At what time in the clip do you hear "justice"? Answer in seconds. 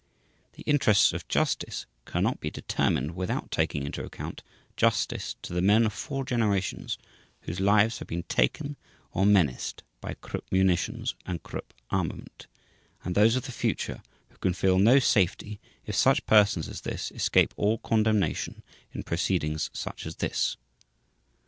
1.27-1.85, 4.75-5.35